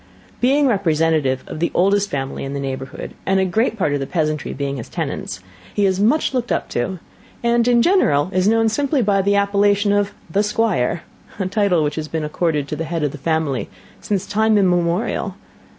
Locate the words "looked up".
6.33-6.69